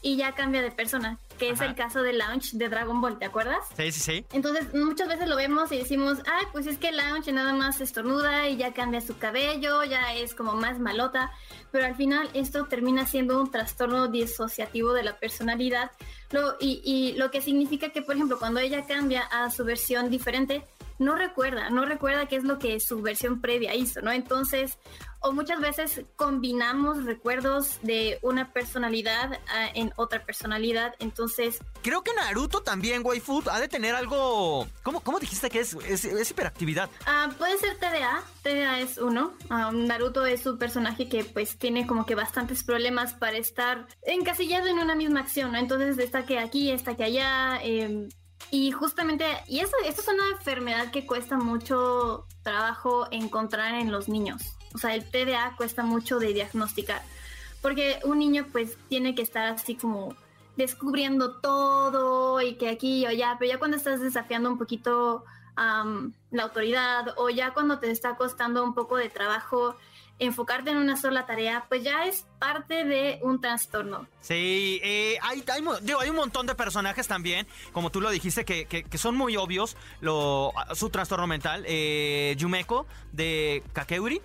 y 0.00 0.16
ya 0.16 0.32
cambia 0.32 0.62
de 0.62 0.70
persona, 0.70 1.18
que 1.42 1.50
es 1.50 1.60
el 1.60 1.74
caso 1.74 2.02
de 2.02 2.12
Launch 2.12 2.52
de 2.52 2.68
Dragon 2.68 3.00
Ball, 3.00 3.18
¿te 3.18 3.24
acuerdas? 3.24 3.64
Sí, 3.76 3.90
sí, 3.90 4.00
sí. 4.00 4.26
Entonces, 4.32 4.72
muchas 4.74 5.08
veces 5.08 5.28
lo 5.28 5.34
vemos 5.34 5.72
y 5.72 5.78
decimos, 5.78 6.18
ay, 6.24 6.46
pues 6.52 6.68
es 6.68 6.78
que 6.78 6.92
Launch 6.92 7.26
nada 7.32 7.52
más 7.52 7.80
estornuda 7.80 8.48
y 8.48 8.56
ya 8.56 8.72
cambia 8.72 9.00
su 9.00 9.18
cabello, 9.18 9.82
ya 9.82 10.14
es 10.14 10.36
como 10.36 10.54
más 10.54 10.78
malota, 10.78 11.32
pero 11.72 11.86
al 11.86 11.96
final 11.96 12.30
esto 12.34 12.66
termina 12.66 13.06
siendo 13.06 13.40
un 13.40 13.50
trastorno 13.50 14.06
disociativo 14.06 14.92
de 14.92 15.02
la 15.02 15.18
personalidad, 15.18 15.90
lo, 16.30 16.54
y, 16.60 16.80
y 16.84 17.18
lo 17.18 17.32
que 17.32 17.40
significa 17.40 17.90
que, 17.90 18.02
por 18.02 18.14
ejemplo, 18.14 18.38
cuando 18.38 18.60
ella 18.60 18.86
cambia 18.86 19.22
a 19.22 19.50
su 19.50 19.64
versión 19.64 20.10
diferente, 20.10 20.64
no 21.02 21.16
recuerda, 21.16 21.70
no 21.70 21.84
recuerda 21.84 22.26
qué 22.26 22.36
es 22.36 22.44
lo 22.44 22.58
que 22.58 22.80
su 22.80 23.02
versión 23.02 23.40
previa 23.40 23.74
hizo, 23.74 24.00
¿no? 24.00 24.12
Entonces, 24.12 24.78
o 25.20 25.32
muchas 25.32 25.60
veces 25.60 26.02
combinamos 26.16 27.04
recuerdos 27.04 27.78
de 27.82 28.18
una 28.22 28.52
personalidad 28.52 29.38
ah, 29.48 29.68
en 29.74 29.92
otra 29.96 30.24
personalidad, 30.24 30.94
entonces 30.98 31.60
Creo 31.82 32.02
que 32.02 32.12
Naruto 32.14 32.62
también, 32.62 33.02
waifu, 33.04 33.42
ha 33.50 33.60
de 33.60 33.68
tener 33.68 33.94
algo... 33.94 34.66
¿Cómo, 34.82 35.00
cómo 35.00 35.18
dijiste 35.18 35.50
que 35.50 35.60
es? 35.60 35.74
Es, 35.88 36.04
es 36.04 36.30
hiperactividad. 36.30 36.88
Ah, 37.06 37.28
puede 37.38 37.58
ser 37.58 37.76
TDA, 37.76 38.22
TDA 38.42 38.80
es 38.80 38.98
uno. 38.98 39.32
Ah, 39.50 39.70
Naruto 39.72 40.24
es 40.26 40.46
un 40.46 40.58
personaje 40.58 41.08
que 41.08 41.24
pues 41.24 41.58
tiene 41.58 41.86
como 41.86 42.06
que 42.06 42.14
bastantes 42.14 42.62
problemas 42.62 43.14
para 43.14 43.36
estar 43.36 43.86
encasillado 44.02 44.66
en 44.68 44.78
una 44.78 44.94
misma 44.94 45.20
acción, 45.20 45.52
¿no? 45.52 45.58
Entonces 45.58 45.98
está 45.98 46.24
que 46.24 46.38
aquí, 46.38 46.70
está 46.70 46.96
que 46.96 47.04
allá. 47.04 47.58
eh, 47.62 48.08
y 48.52 48.70
justamente, 48.70 49.24
y 49.48 49.60
eso, 49.60 49.74
esto 49.86 50.02
es 50.02 50.08
una 50.08 50.28
enfermedad 50.36 50.90
que 50.90 51.06
cuesta 51.06 51.38
mucho 51.38 52.26
trabajo 52.42 53.08
encontrar 53.10 53.76
en 53.76 53.90
los 53.90 54.10
niños. 54.10 54.42
O 54.74 54.78
sea, 54.78 54.94
el 54.94 55.10
TDA 55.10 55.54
cuesta 55.56 55.84
mucho 55.84 56.18
de 56.18 56.34
diagnosticar. 56.34 57.00
Porque 57.62 57.98
un 58.04 58.18
niño 58.18 58.46
pues 58.52 58.76
tiene 58.90 59.14
que 59.14 59.22
estar 59.22 59.48
así 59.48 59.74
como 59.74 60.14
descubriendo 60.58 61.40
todo 61.40 62.42
y 62.42 62.56
que 62.56 62.68
aquí 62.68 62.98
y 62.98 63.06
allá, 63.06 63.36
pero 63.38 63.52
ya 63.52 63.58
cuando 63.58 63.78
estás 63.78 64.00
desafiando 64.00 64.50
un 64.50 64.58
poquito 64.58 65.24
am, 65.56 66.12
la 66.30 66.44
autoridad 66.44 67.14
o 67.16 67.28
ya 67.30 67.52
cuando 67.52 67.78
te 67.78 67.90
está 67.90 68.16
costando 68.16 68.62
un 68.64 68.74
poco 68.74 68.96
de 68.96 69.08
trabajo 69.08 69.76
enfocarte 70.18 70.70
en 70.70 70.76
una 70.76 70.96
sola 70.96 71.26
tarea, 71.26 71.64
pues 71.68 71.82
ya 71.82 72.04
es 72.06 72.26
parte 72.38 72.84
de 72.84 73.18
un 73.22 73.40
trastorno. 73.40 74.06
Sí, 74.20 74.78
eh, 74.84 75.18
hay, 75.20 75.42
hay, 75.52 75.64
digo, 75.82 75.98
hay 75.98 76.10
un 76.10 76.16
montón 76.16 76.46
de 76.46 76.54
personajes 76.54 77.08
también, 77.08 77.46
como 77.72 77.90
tú 77.90 78.00
lo 78.00 78.08
dijiste, 78.10 78.44
que, 78.44 78.66
que- 78.66 78.84
que 78.84 78.98
son 78.98 79.16
muy 79.16 79.36
obvios 79.36 79.76
lo, 80.00 80.52
su 80.74 80.90
trastorno 80.90 81.26
mental. 81.26 81.64
Eh, 81.66 82.34
Yumeko 82.38 82.86
de 83.10 83.64
Kakeuri, 83.72 84.20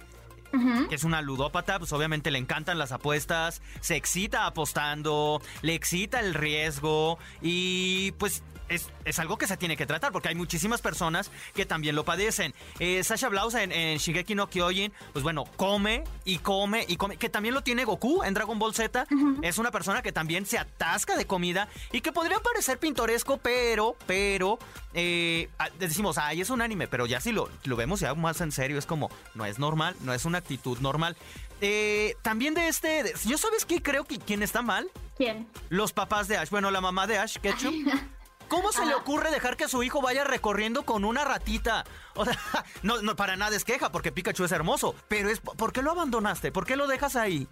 que 0.90 0.96
es 0.96 1.04
una 1.04 1.22
ludópata, 1.22 1.78
pues 1.80 1.92
obviamente 1.94 2.30
le 2.32 2.38
encantan 2.40 2.78
las 2.78 2.92
apuestas, 2.92 3.62
se 3.80 3.96
excita 3.96 4.46
apostando, 4.46 5.42
le 5.62 5.74
excita 5.74 6.20
el 6.20 6.34
riesgo 6.36 7.18
y 7.42 8.12
pues 8.14 8.44
es, 8.70 8.90
es 9.06 9.20
algo 9.20 9.38
que 9.38 9.48
se 9.48 9.58
tiene 9.58 9.76
que 9.78 9.86
tratar 9.86 10.12
porque 10.12 10.30
hay 10.30 10.36
muchísimas 10.36 10.82
personas 10.82 11.32
que 11.54 11.66
también 11.66 11.96
lo 11.96 12.06
padecen. 12.06 12.54
Eh, 12.80 13.04
Sasha 13.04 13.30
Blaus 13.30 13.54
en, 13.56 13.72
en 13.72 13.98
Shigeki 13.98 14.36
no 14.36 14.50
Kyojin, 14.50 14.92
pues 15.14 15.24
bueno, 15.24 15.46
come 15.56 16.04
y 16.26 16.40
come 16.40 16.86
y 16.88 16.98
come, 16.98 17.18
que 17.18 17.30
también 17.30 17.54
lo 17.54 17.62
tiene 17.62 17.86
Goku 17.86 18.24
en 18.24 18.34
Dragon 18.34 18.58
Ball 18.60 18.74
Z. 18.74 19.06
Es 19.42 19.58
una 19.58 19.72
persona 19.72 20.02
que 20.02 20.12
también 20.12 20.46
se 20.46 20.58
atasca 20.58 21.16
de 21.18 21.26
comida 21.26 21.68
y 21.92 22.02
que 22.02 22.12
podría 22.12 22.40
parecer 22.40 22.80
pintoresco, 22.80 23.38
pero, 23.38 23.96
pero, 24.06 24.60
eh, 24.94 25.50
decimos, 25.80 26.18
ay, 26.18 26.42
es 26.42 26.50
un 26.50 26.62
anime, 26.62 26.88
pero 26.88 27.06
ya 27.06 27.20
si 27.20 27.32
lo, 27.32 27.50
lo 27.64 27.76
vemos 27.76 28.00
ya 28.00 28.14
más 28.16 28.42
en 28.42 28.52
serio, 28.52 28.78
es 28.78 28.86
como, 28.86 29.10
no 29.36 29.46
es 29.46 29.60
normal, 29.60 29.96
no 30.02 30.14
es 30.14 30.26
una 30.26 30.38
actitud 30.40 30.80
normal. 30.80 31.16
Eh, 31.62 32.16
también 32.22 32.54
de 32.54 32.68
este, 32.68 33.02
de- 33.04 33.14
¿yo 33.26 33.38
sabes 33.38 33.66
qué 33.66 33.82
creo 33.82 34.04
que 34.06 34.20
quien 34.20 34.44
está 34.44 34.62
mal? 34.62 34.90
¿Quién? 35.18 35.48
Los 35.70 35.92
papás 35.94 36.28
de 36.28 36.38
Ash, 36.38 36.50
bueno, 36.50 36.70
la 36.70 36.82
mamá 36.82 37.08
de 37.08 37.18
Ash, 37.18 37.38
Ketchum. 37.38 37.74
¿Cómo 38.48 38.72
se 38.72 38.86
le 38.86 38.96
ocurre 38.96 39.30
dejar 39.32 39.58
que 39.58 39.68
su 39.68 39.84
hijo 39.84 40.02
vaya 40.02 40.24
recorriendo 40.24 40.84
con 40.84 41.06
una 41.06 41.24
ratita? 41.26 41.84
O 42.20 42.26
sea, 42.26 42.36
no, 42.82 43.00
no 43.04 43.16
para 43.16 43.36
nada 43.36 43.56
es 43.56 43.64
queja, 43.64 43.92
porque 43.92 44.12
Pikachu 44.12 44.44
es 44.44 44.52
hermoso. 44.52 44.96
Pero 45.08 45.30
es, 45.30 45.40
¿por 45.40 45.72
qué 45.72 45.84
lo 45.84 45.92
abandonaste? 45.92 46.52
¿Por 46.52 46.66
qué 46.66 46.76
lo 46.76 46.88
dejas 46.88 47.16
ahí? 47.16 47.48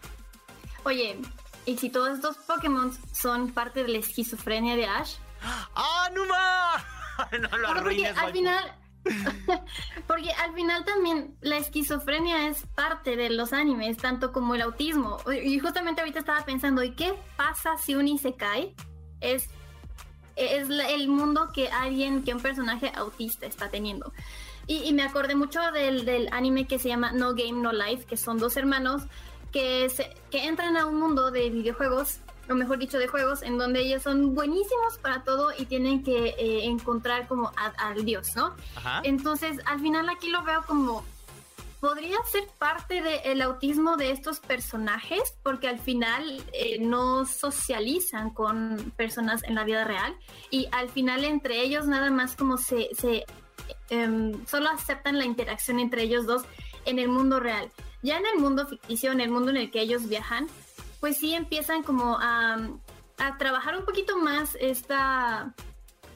Oye, 0.85 1.19
¿y 1.67 1.77
si 1.77 1.91
todos 1.91 2.15
estos 2.15 2.37
Pokémon 2.37 2.91
son 3.11 3.51
parte 3.51 3.83
de 3.83 3.89
la 3.89 3.99
esquizofrenia 3.99 4.75
de 4.75 4.87
Ash? 4.87 5.17
¡Ah, 5.75 6.09
no 6.15 6.25
más! 6.25 6.83
no 7.31 7.57
lo 7.59 7.67
Porque 7.67 7.79
arruines, 7.79 8.17
al 8.17 8.23
waifu. 8.23 8.37
final, 8.37 8.75
porque 10.07 10.31
al 10.31 10.53
final 10.55 10.83
también 10.83 11.37
la 11.41 11.57
esquizofrenia 11.57 12.47
es 12.47 12.65
parte 12.75 13.15
de 13.15 13.29
los 13.29 13.53
animes, 13.53 13.97
tanto 13.97 14.31
como 14.31 14.55
el 14.55 14.61
autismo. 14.61 15.19
Y 15.43 15.59
justamente 15.59 16.01
ahorita 16.01 16.19
estaba 16.19 16.43
pensando, 16.43 16.81
¿y 16.83 16.95
qué 16.95 17.13
pasa 17.37 17.77
si 17.77 17.93
un 17.93 18.07
Isekai 18.07 18.75
es 19.21 19.47
es 20.35 20.69
el 20.69 21.07
mundo 21.07 21.49
que 21.53 21.69
alguien, 21.69 22.23
que 22.23 22.33
un 22.33 22.41
personaje 22.41 22.91
autista 22.95 23.45
está 23.45 23.69
teniendo. 23.69 24.11
Y, 24.67 24.91
me 24.93 25.03
acordé 25.03 25.35
mucho 25.35 25.59
del, 25.71 26.05
del, 26.05 26.27
anime 26.31 26.65
que 26.65 26.79
se 26.79 26.89
llama 26.89 27.11
No 27.11 27.35
Game 27.35 27.61
No 27.61 27.71
Life, 27.71 28.05
que 28.05 28.17
son 28.17 28.39
dos 28.39 28.57
hermanos 28.57 29.03
que, 29.51 29.89
se, 29.89 30.13
que 30.31 30.45
entran 30.45 30.75
a 30.75 30.87
un 30.87 30.99
mundo 30.99 31.29
de 31.29 31.49
videojuegos, 31.51 32.19
o 32.49 32.55
mejor 32.55 32.79
dicho, 32.79 32.97
de 32.97 33.07
juegos, 33.07 33.43
en 33.43 33.59
donde 33.59 33.81
ellos 33.81 34.01
son 34.01 34.33
buenísimos 34.33 34.97
para 35.01 35.23
todo 35.23 35.51
y 35.57 35.65
tienen 35.65 36.03
que 36.03 36.29
eh, 36.29 36.65
encontrar 36.65 37.27
como 37.27 37.51
al 37.77 38.03
dios, 38.05 38.35
¿no? 38.35 38.55
Entonces, 39.03 39.59
al 39.65 39.79
final 39.79 40.09
aquí 40.09 40.29
lo 40.29 40.43
veo 40.43 40.63
como 40.65 41.05
podría 41.85 42.17
ser 42.31 42.47
parte 42.57 43.01
del 43.01 43.41
autismo 43.41 43.95
de 43.95 44.11
estos 44.11 44.39
personajes, 44.39 45.21
porque 45.43 45.67
al 45.67 45.79
final 45.79 46.43
eh, 46.53 46.79
no 46.79 47.25
socializan 47.25 48.31
con 48.31 48.91
personas 48.97 49.43
en 49.43 49.55
la 49.55 49.63
vida 49.63 49.83
real 49.83 50.15
y 50.49 50.67
al 50.71 50.89
final 50.89 51.23
entre 51.23 51.61
ellos 51.61 51.85
nada 51.85 52.09
más 52.09 52.35
como 52.35 52.57
se, 52.57 52.89
Em, 53.89 54.45
solo 54.47 54.69
aceptan 54.69 55.17
la 55.17 55.25
interacción 55.25 55.79
entre 55.79 56.03
ellos 56.03 56.25
dos 56.25 56.43
en 56.85 56.99
el 56.99 57.07
mundo 57.07 57.39
real. 57.39 57.69
Ya 58.01 58.17
en 58.17 58.25
el 58.25 58.39
mundo 58.39 58.67
ficticio, 58.67 59.11
en 59.11 59.21
el 59.21 59.29
mundo 59.29 59.51
en 59.51 59.57
el 59.57 59.71
que 59.71 59.81
ellos 59.81 60.07
viajan, 60.07 60.47
pues 60.99 61.17
sí 61.17 61.33
empiezan 61.33 61.83
como 61.83 62.17
a, 62.19 62.57
a 63.17 63.37
trabajar 63.37 63.77
un 63.77 63.85
poquito 63.85 64.17
más 64.17 64.57
esta 64.59 65.53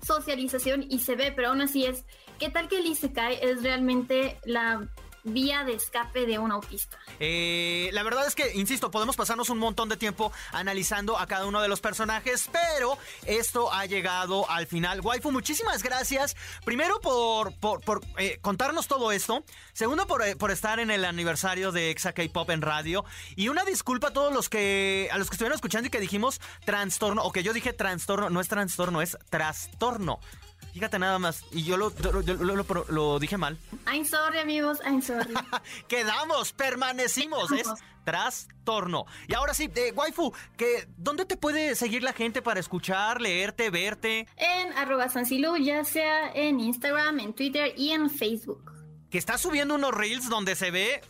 socialización 0.01 0.85
y 0.89 0.99
se 0.99 1.15
ve, 1.15 1.31
pero 1.35 1.49
aún 1.49 1.61
así 1.61 1.85
es, 1.85 2.05
¿qué 2.39 2.49
tal 2.49 2.67
que 2.67 2.79
el 2.79 2.87
Isekai 2.87 3.39
es 3.41 3.61
realmente 3.61 4.39
la 4.45 4.89
vía 5.23 5.63
de 5.63 5.73
escape 5.73 6.25
de 6.25 6.39
un 6.39 6.51
autista. 6.51 6.97
Eh, 7.19 7.89
la 7.93 8.03
verdad 8.03 8.27
es 8.27 8.35
que, 8.35 8.53
insisto, 8.55 8.91
podemos 8.91 9.15
pasarnos 9.15 9.49
un 9.49 9.57
montón 9.57 9.89
de 9.89 9.97
tiempo 9.97 10.31
analizando 10.51 11.17
a 11.17 11.27
cada 11.27 11.45
uno 11.45 11.61
de 11.61 11.67
los 11.67 11.81
personajes, 11.81 12.49
pero 12.51 12.97
esto 13.25 13.71
ha 13.71 13.85
llegado 13.85 14.49
al 14.49 14.67
final. 14.67 15.01
Waifu, 15.01 15.31
muchísimas 15.31 15.83
gracias. 15.83 16.35
Primero 16.65 16.99
por, 17.01 17.53
por, 17.59 18.01
eh, 18.17 18.39
contarnos 18.41 18.87
todo 18.87 19.11
esto. 19.11 19.43
Segundo 19.73 20.07
por, 20.07 20.21
eh, 20.23 20.35
por, 20.35 20.51
estar 20.51 20.79
en 20.79 20.91
el 20.91 21.05
aniversario 21.05 21.71
de 21.71 21.91
Exa 21.91 22.13
K-Pop 22.13 22.49
en 22.49 22.61
radio. 22.61 23.05
Y 23.35 23.49
una 23.49 23.63
disculpa 23.63 24.07
a 24.07 24.13
todos 24.13 24.33
los 24.33 24.49
que, 24.49 25.09
a 25.11 25.17
los 25.17 25.29
que 25.29 25.35
estuvieron 25.35 25.55
escuchando 25.55 25.87
y 25.87 25.89
que 25.89 25.99
dijimos 25.99 26.41
trastorno, 26.65 27.23
o 27.23 27.31
que 27.31 27.43
yo 27.43 27.53
dije 27.53 27.73
trastorno, 27.73 28.29
no 28.29 28.41
es 28.41 28.47
trastorno, 28.47 29.01
es 29.01 29.17
trastorno. 29.29 30.19
Fíjate 30.73 30.99
nada 30.99 31.19
más. 31.19 31.43
Y 31.51 31.63
yo 31.63 31.77
lo, 31.77 31.91
lo, 32.89 33.19
dije 33.19 33.37
mal. 33.37 33.57
I'm 33.87 34.05
sorry, 34.05 34.39
amigos. 34.39 34.79
I'm 34.85 35.01
sorry. 35.01 35.33
Quedamos, 35.87 36.53
permanecimos. 36.53 37.51
Es 37.51 37.67
trastorno. 38.03 39.05
Y 39.27 39.33
ahora 39.33 39.53
sí, 39.53 39.69
eh, 39.75 39.91
waifu, 39.95 40.33
que, 40.57 40.87
¿dónde 40.97 41.25
te 41.25 41.37
puede 41.37 41.75
seguir 41.75 42.03
la 42.03 42.13
gente 42.13 42.41
para 42.41 42.59
escuchar, 42.59 43.21
leerte, 43.21 43.69
verte? 43.69 44.27
En 44.37 44.73
arroba 44.73 45.09
Sansilu, 45.09 45.57
ya 45.57 45.83
sea 45.83 46.31
en 46.33 46.59
Instagram, 46.59 47.19
en 47.19 47.33
Twitter 47.33 47.73
y 47.77 47.91
en 47.91 48.09
Facebook. 48.09 48.71
Que 49.09 49.17
está 49.17 49.37
subiendo 49.37 49.75
unos 49.75 49.93
reels 49.93 50.29
donde 50.29 50.55
se 50.55 50.71
ve... 50.71 51.01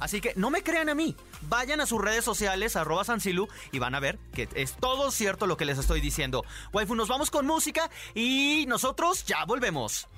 Así 0.00 0.20
que 0.20 0.32
no 0.36 0.50
me 0.50 0.62
crean 0.62 0.88
a 0.88 0.94
mí. 0.94 1.14
Vayan 1.42 1.80
a 1.80 1.86
sus 1.86 2.00
redes 2.00 2.24
sociales, 2.24 2.74
arroba 2.76 3.04
Sancilu, 3.04 3.48
y 3.70 3.78
van 3.78 3.94
a 3.94 4.00
ver 4.00 4.18
que 4.32 4.48
es 4.54 4.74
todo 4.74 5.10
cierto 5.10 5.46
lo 5.46 5.56
que 5.56 5.64
les 5.64 5.78
estoy 5.78 6.00
diciendo. 6.00 6.44
Waifu, 6.72 6.94
nos 6.94 7.08
vamos 7.08 7.30
con 7.30 7.46
música 7.46 7.90
y 8.14 8.64
nosotros 8.66 9.24
ya 9.24 9.44
volvemos. 9.44 10.08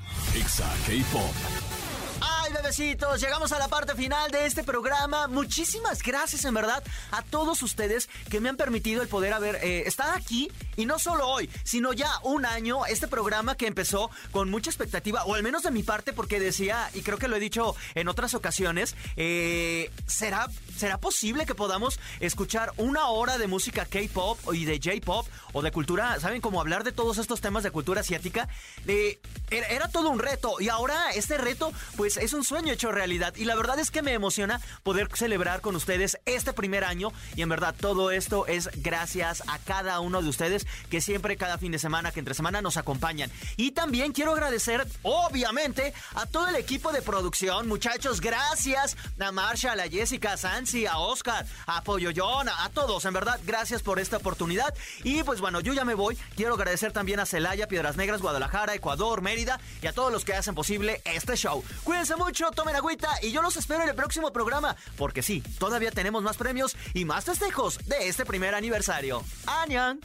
Ay, 2.25 2.53
bebecitos, 2.53 3.21
llegamos 3.21 3.51
a 3.51 3.59
la 3.59 3.67
parte 3.67 3.97
final 3.97 4.31
de 4.31 4.47
este 4.47 4.63
programa. 4.63 5.27
Muchísimas 5.27 6.03
gracias, 6.05 6.45
en 6.45 6.55
verdad, 6.55 6.81
a 7.11 7.23
todos 7.23 7.61
ustedes 7.65 8.09
que 8.31 8.39
me 8.39 8.49
han 8.49 8.57
permitido 8.57 9.03
el 9.03 9.09
poder 9.09 9.33
haber 9.33 9.57
eh, 9.57 9.83
estado 9.87 10.13
aquí. 10.13 10.49
Y 10.77 10.87
no 10.87 11.01
solo 11.01 11.27
hoy, 11.29 11.51
sino 11.65 11.93
ya 11.93 12.11
un 12.23 12.47
año. 12.47 12.87
Este 12.87 13.09
programa 13.09 13.57
que 13.57 13.67
empezó 13.67 14.09
con 14.31 14.51
mucha 14.51 14.71
expectativa, 14.71 15.25
o 15.25 15.35
al 15.35 15.43
menos 15.43 15.65
de 15.65 15.73
mi 15.73 15.83
parte, 15.83 16.13
porque 16.13 16.39
decía, 16.39 16.89
y 16.95 17.03
creo 17.03 17.19
que 17.19 17.27
lo 17.27 17.37
he 17.37 17.41
dicho 17.41 17.75
en 17.97 18.07
otras 18.07 18.35
ocasiones, 18.35 18.95
eh, 19.17 19.91
¿será, 20.07 20.49
¿será 20.77 20.99
posible 20.99 21.45
que 21.45 21.57
podamos 21.57 21.99
escuchar 22.21 22.73
una 22.77 23.09
hora 23.09 23.37
de 23.37 23.49
música 23.49 23.85
K-pop 23.85 24.39
y 24.55 24.65
de 24.65 24.79
J-pop 24.83 25.27
o 25.53 25.63
de 25.63 25.73
cultura? 25.73 26.21
¿Saben 26.21 26.41
cómo 26.41 26.61
hablar 26.61 26.85
de 26.85 26.93
todos 26.93 27.19
estos 27.19 27.41
temas 27.41 27.65
de 27.65 27.73
cultura 27.73 28.03
asiática? 28.03 28.49
Eh, 28.87 29.19
era, 29.51 29.67
era 29.67 29.89
todo 29.89 30.09
un 30.09 30.21
reto. 30.21 30.61
Y 30.61 30.69
ahora 30.69 31.11
este 31.11 31.37
reto, 31.37 31.73
pues 31.97 32.12
es 32.17 32.33
un 32.33 32.45
sueño 32.45 32.73
hecho 32.73 32.93
realidad 32.93 33.35
y 33.37 33.45
la 33.45 33.55
verdad 33.55 33.79
es 33.79 33.91
que 33.91 34.03
me 34.03 34.13
emociona 34.13 34.61
poder 34.83 35.09
celebrar 35.15 35.61
con 35.61 35.77
ustedes 35.77 36.19
este 36.27 36.53
primer 36.53 36.85
año 36.85 37.13
y 37.37 37.43
en 37.43 37.49
verdad 37.49 37.75
todo 37.79 38.11
esto 38.11 38.47
es 38.47 38.71
gracias 38.83 39.43
a 39.47 39.59
cada 39.59 40.01
uno 40.01 40.23
de 40.23 40.29
ustedes 40.29 40.67
que 40.91 41.01
siempre 41.01 41.37
cada 41.37 41.59
fin 41.59 41.73
de 41.73 41.79
semana, 41.79 42.13
que 42.13 42.21
entre 42.21 42.35
semana 42.35 42.63
nos 42.63 42.77
acompañan. 42.77 43.31
Y 43.57 43.73
también 43.73 44.13
quiero 44.13 44.33
agradecer 44.33 44.87
obviamente 45.03 45.93
a 46.15 46.27
todo 46.27 46.49
el 46.49 46.57
equipo 46.57 46.93
de 46.93 47.03
producción, 47.03 47.69
muchachos, 47.69 48.21
gracias 48.21 48.97
a 49.19 49.33
Marshall, 49.33 49.81
a 49.81 49.89
Jessica, 49.89 50.33
a 50.33 50.37
Sansi, 50.37 50.87
a 50.87 50.99
Oscar, 50.99 51.47
a 51.67 51.83
Polloyon, 51.83 52.49
a, 52.49 52.71
todos, 52.71 53.05
en 53.05 53.15
verdad, 53.15 53.41
gracias 53.45 53.83
por 53.83 53.99
esta 53.99 54.17
oportunidad. 54.17 54.75
Y 55.05 55.23
pues 55.23 55.41
bueno, 55.41 55.61
yo 55.61 55.73
ya 55.73 55.85
me 55.85 55.95
voy, 55.95 56.17
quiero 56.37 56.55
agradecer 56.55 56.93
también 56.93 57.21
a 57.21 57.27
Celaya, 57.27 57.69
Piedras 57.69 57.97
Negras, 57.97 58.21
Guadalajara, 58.21 58.75
Ecuador, 58.75 59.23
Mérida 59.23 59.61
y 59.83 59.87
a 59.87 59.93
todos 59.93 60.13
los 60.13 60.25
que 60.25 60.35
hacen 60.35 60.55
posible 60.55 61.03
este 61.05 61.37
show. 61.37 61.63
Cuídense 62.03 62.21
mucho, 62.21 62.51
tomen 62.51 62.75
agüita 62.75 63.09
y 63.23 63.31
yo 63.31 63.43
los 63.43 63.57
espero 63.57 63.85
en 63.85 63.91
el 63.91 63.95
próximo 63.95 64.33
programa, 64.33 64.75
porque 64.97 65.23
sí, 65.23 65.41
todavía 65.61 65.93
tenemos 65.93 66.21
más 66.25 66.37
premios 66.37 66.77
y 66.95 67.05
más 67.05 67.25
festejos 67.25 67.79
de 67.87 68.09
este 68.09 68.27
primer 68.27 68.57
aniversario. 68.57 69.23
¡Añan! 69.47 70.01